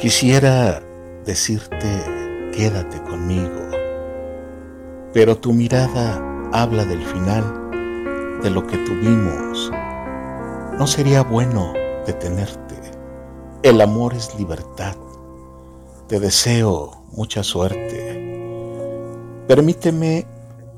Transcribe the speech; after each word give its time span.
Quisiera 0.00 0.80
decirte, 1.26 2.50
quédate 2.56 3.02
conmigo, 3.02 3.68
pero 5.12 5.36
tu 5.36 5.52
mirada 5.52 6.18
habla 6.54 6.86
del 6.86 7.02
final, 7.02 8.40
de 8.42 8.48
lo 8.48 8.66
que 8.66 8.78
tuvimos. 8.78 9.70
No 10.78 10.86
sería 10.86 11.22
bueno 11.22 11.74
detenerte. 12.06 12.76
El 13.62 13.82
amor 13.82 14.14
es 14.14 14.34
libertad. 14.38 14.96
Te 16.08 16.18
deseo 16.18 17.04
mucha 17.12 17.42
suerte. 17.42 18.16
Permíteme 19.46 20.26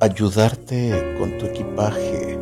ayudarte 0.01 1.15
con 1.21 1.39
tu 1.39 1.47
equipaje. 1.47 2.41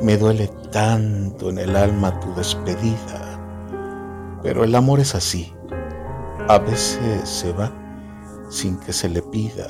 Me 0.00 0.16
duele 0.16 0.48
tanto 0.72 1.50
en 1.50 1.58
el 1.58 1.76
alma 1.76 2.18
tu 2.20 2.34
despedida, 2.34 3.38
pero 4.42 4.64
el 4.64 4.74
amor 4.74 4.98
es 5.00 5.14
así 5.14 5.52
a 6.50 6.58
veces 6.58 7.28
se 7.28 7.52
va 7.52 7.72
sin 8.48 8.76
que 8.80 8.92
se 8.92 9.08
le 9.08 9.22
pida. 9.22 9.68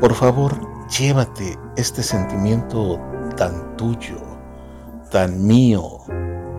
Por 0.00 0.14
favor, 0.14 0.52
llévate 0.88 1.56
este 1.76 2.02
sentimiento 2.02 2.98
tan 3.36 3.76
tuyo, 3.76 4.18
tan 5.12 5.46
mío 5.46 5.98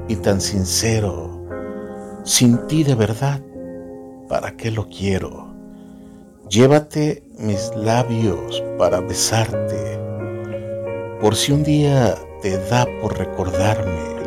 y 0.07 0.15
tan 0.15 0.39
sincero. 0.39 1.45
Sin 2.23 2.65
ti 2.67 2.85
de 2.85 2.95
verdad, 2.95 3.41
¿para 4.29 4.55
qué 4.55 4.71
lo 4.71 4.87
quiero? 4.87 5.53
Llévate 6.47 7.25
mis 7.37 7.75
labios 7.75 8.63
para 8.77 9.01
besarte. 9.01 9.99
Por 11.19 11.35
si 11.35 11.51
un 11.51 11.63
día 11.63 12.15
te 12.41 12.57
da 12.69 12.87
por 13.01 13.17
recordarme, 13.17 14.21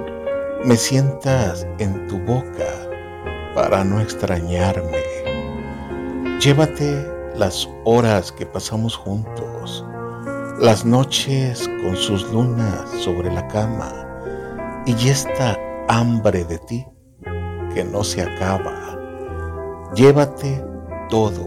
me 0.62 0.76
sientas 0.76 1.66
en 1.78 2.06
tu 2.06 2.18
boca 2.18 2.83
para 3.54 3.84
no 3.84 4.00
extrañarme. 4.00 4.98
Llévate 6.40 7.08
las 7.36 7.68
horas 7.84 8.32
que 8.32 8.46
pasamos 8.46 8.96
juntos, 8.96 9.84
las 10.60 10.84
noches 10.84 11.68
con 11.82 11.96
sus 11.96 12.30
lunas 12.32 12.88
sobre 13.02 13.32
la 13.32 13.46
cama 13.48 13.92
y 14.86 15.08
esta 15.08 15.58
hambre 15.88 16.44
de 16.44 16.58
ti 16.58 16.86
que 17.74 17.84
no 17.84 18.04
se 18.04 18.22
acaba. 18.22 18.98
Llévate 19.94 20.62
todo, 21.08 21.46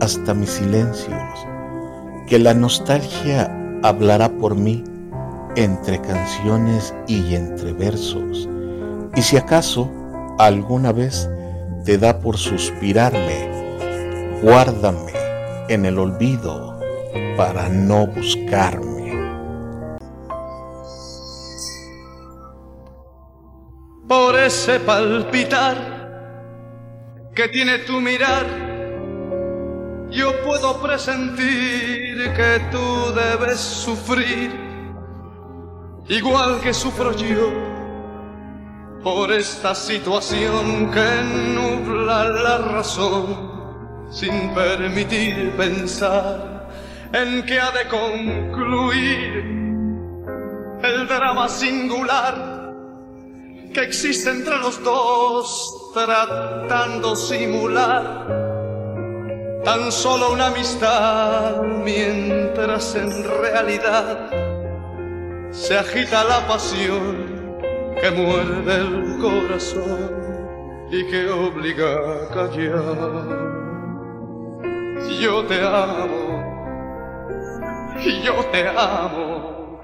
hasta 0.00 0.34
mis 0.34 0.50
silencios, 0.50 1.46
que 2.26 2.38
la 2.38 2.54
nostalgia 2.54 3.50
hablará 3.82 4.28
por 4.28 4.54
mí 4.54 4.84
entre 5.56 6.00
canciones 6.00 6.94
y 7.06 7.34
entre 7.34 7.72
versos. 7.72 8.48
Y 9.14 9.22
si 9.22 9.36
acaso 9.36 9.90
alguna 10.46 10.92
vez 10.92 11.28
te 11.84 11.98
da 11.98 12.18
por 12.18 12.36
suspirarme, 12.36 13.48
guárdame 14.42 15.12
en 15.68 15.84
el 15.84 15.98
olvido 15.98 16.78
para 17.36 17.68
no 17.68 18.06
buscarme. 18.06 18.92
Por 24.08 24.38
ese 24.38 24.80
palpitar 24.80 25.76
que 27.34 27.48
tiene 27.48 27.78
tu 27.78 28.00
mirar, 28.00 28.46
yo 30.10 30.42
puedo 30.44 30.80
presentir 30.82 32.32
que 32.36 32.60
tú 32.70 33.14
debes 33.14 33.58
sufrir, 33.58 34.50
igual 36.08 36.60
que 36.60 36.74
sufro 36.74 37.16
yo 37.16 37.71
por 39.02 39.32
esta 39.32 39.74
situación 39.74 40.90
que 40.92 41.22
nubla 41.54 42.24
la 42.28 42.58
razón 42.58 43.50
sin 44.10 44.54
permitir 44.54 45.52
pensar 45.56 46.68
en 47.12 47.42
que 47.44 47.58
ha 47.58 47.70
de 47.72 47.88
concluir 47.88 49.44
el 50.82 51.08
drama 51.08 51.48
singular 51.48 52.74
que 53.74 53.80
existe 53.80 54.30
entre 54.30 54.58
los 54.58 54.82
dos 54.84 55.90
tratando 55.94 57.16
simular 57.16 58.26
tan 59.64 59.90
solo 59.90 60.32
una 60.32 60.46
amistad 60.48 61.60
mientras 61.62 62.94
en 62.94 63.24
realidad 63.24 64.30
se 65.50 65.76
agita 65.76 66.22
la 66.24 66.46
pasión 66.46 67.31
que 68.02 68.10
muerde 68.10 68.74
el 68.74 69.18
corazón 69.20 70.10
y 70.90 71.06
que 71.06 71.30
obliga 71.30 71.86
a 71.86 72.28
callar. 72.34 73.28
Yo 75.20 75.44
te 75.44 75.60
amo, 75.62 76.42
yo 78.24 78.44
te 78.46 78.68
amo. 78.68 79.80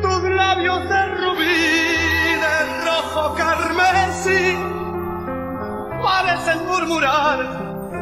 Tus 0.00 0.22
labios 0.30 0.88
de 0.88 1.06
rubí, 1.16 2.36
de 2.44 2.56
rojo 2.86 3.34
carmesí, 3.34 4.56
parecen 6.00 6.58
murmurar 6.68 7.38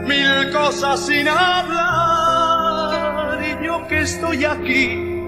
mil 0.06 0.52
cosas 0.52 1.06
sin 1.06 1.26
hablar. 1.26 2.92
Y 3.42 3.64
yo 3.64 3.88
que 3.88 4.02
estoy 4.02 4.44
aquí, 4.44 5.22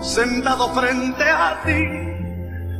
sentado 0.00 0.74
frente 0.74 1.22
a 1.22 1.62
ti 1.64 2.08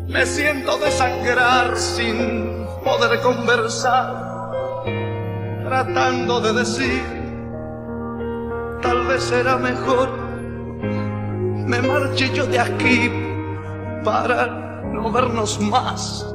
me 0.08 0.24
siento 0.24 0.78
desangrar 0.78 1.76
sin 1.76 2.66
poder 2.82 3.20
conversar, 3.20 4.50
tratando 5.64 6.40
de 6.40 6.52
decir, 6.54 7.02
tal 8.80 9.06
vez 9.06 9.22
será 9.22 9.58
mejor, 9.58 10.08
me 11.66 11.82
marche 11.82 12.30
yo 12.32 12.46
de 12.46 12.58
aquí 12.58 13.12
para 14.02 14.46
no 14.84 15.12
vernos 15.12 15.60
más. 15.60 16.26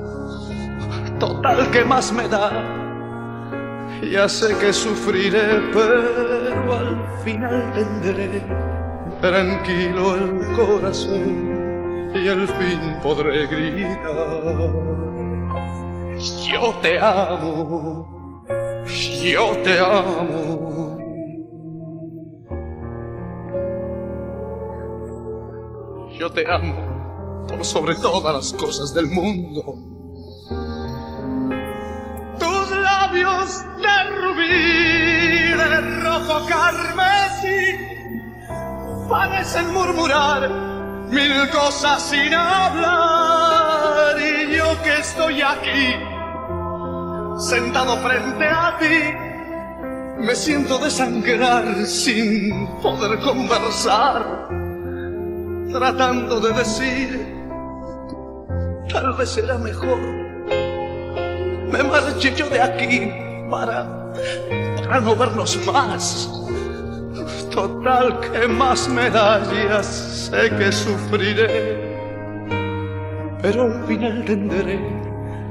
Total, 1.19 1.72
que 1.72 1.83
más 1.83 2.12
me 2.13 2.28
da? 2.28 2.51
Ya 4.12 4.29
sé 4.29 4.56
que 4.57 4.72
sufriré, 4.72 5.72
pero 5.73 6.73
al 6.73 6.97
final 7.23 7.72
tendré 7.73 8.44
tranquilo 9.19 10.16
el 10.16 10.56
corazón 10.56 11.62
y 12.16 12.28
al 12.28 12.47
fin 12.47 13.00
podré 13.01 13.47
gritar. 13.47 14.72
Yo 16.47 16.74
te 16.81 17.00
amo, 17.00 18.46
yo 19.24 19.57
te 19.63 19.79
amo. 19.79 20.97
Yo 26.19 26.31
te 26.31 26.50
amo 26.50 27.46
por 27.47 27.66
sobre 27.66 27.96
todas 27.96 28.34
las 28.34 28.53
cosas 28.53 28.94
del 28.94 29.07
mundo. 29.07 29.75
Tus 32.40 32.72
labios 32.78 33.66
de 33.81 34.03
rubí, 34.22 35.57
de 35.57 35.81
rojo 36.01 36.45
carmesí, 36.47 37.78
parecen 39.09 39.74
murmurar 39.74 40.72
mil 41.13 41.47
cosas 41.51 42.01
sin 42.09 42.34
hablar 42.34 44.16
y 44.19 44.56
yo 44.57 44.81
que 44.84 44.97
estoy 44.97 45.41
aquí, 45.41 45.96
sentado 47.38 47.97
frente 47.97 48.46
a 48.46 48.78
ti, 48.79 50.24
me 50.25 50.35
siento 50.35 50.79
desangrar 50.79 51.85
sin 51.85 52.68
poder 52.81 53.19
conversar, 53.19 54.47
tratando 55.72 56.40
de 56.40 56.53
decir, 56.53 57.35
tal 58.91 59.13
vez 59.13 59.30
será 59.30 59.57
mejor, 59.59 60.00
me 61.71 61.83
marche 61.83 62.33
yo 62.36 62.50
de 62.50 62.60
aquí 62.62 63.12
para, 63.51 63.86
para 64.77 65.00
no 65.00 65.15
vernos 65.15 65.60
más. 65.68 66.30
Total, 67.51 68.19
que 68.19 68.48
más 68.48 68.89
medallas 68.89 70.12
sé 70.33 70.50
que 70.57 70.71
sufriré, 70.71 71.77
pero 73.41 73.63
al 73.63 73.85
final 73.85 74.25
tendré 74.25 74.80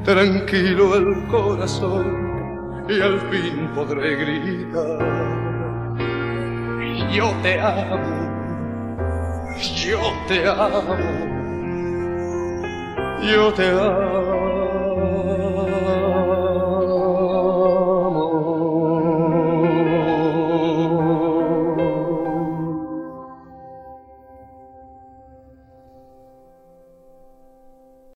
tranquilo 0.05 0.97
el 0.97 1.27
corazón 1.29 2.85
y 2.89 3.01
al 3.01 3.21
fin 3.31 3.69
podré 3.77 4.17
gritar. 4.17 4.99
Yo 7.13 7.31
te 7.43 7.61
amo, 7.61 8.01
yo 9.85 10.01
te 10.27 10.49
amo, 10.49 10.97
yo 13.23 13.53
te 13.53 13.69
amo. 13.69 14.22